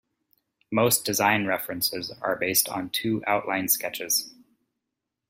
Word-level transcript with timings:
Most 0.71 1.05
design 1.05 1.45
references 1.45 2.11
are 2.23 2.35
based 2.35 2.67
on 2.67 2.89
two 2.89 3.23
outline 3.27 3.67
sketches. 3.69 4.33